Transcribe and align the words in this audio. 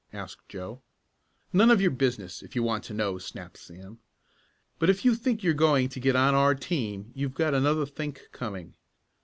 asked 0.13 0.49
Joe. 0.49 0.81
"None 1.53 1.69
of 1.69 1.79
your 1.79 1.91
business, 1.91 2.41
if 2.41 2.55
you 2.55 2.63
want 2.63 2.83
to 2.85 2.93
know," 2.95 3.19
snapped 3.19 3.57
Sam. 3.59 3.99
"But 4.79 4.89
if 4.89 5.05
you 5.05 5.13
think 5.13 5.43
you're 5.43 5.53
going 5.53 5.89
to 5.89 5.99
get 5.99 6.15
on 6.15 6.33
our 6.33 6.55
team 6.55 7.11
you've 7.13 7.35
got 7.35 7.53
another 7.53 7.85
think 7.85 8.29
coming. 8.31 8.73